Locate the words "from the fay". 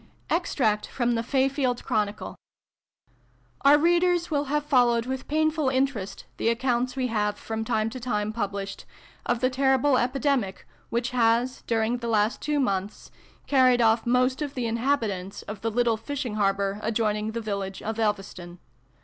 0.87-1.47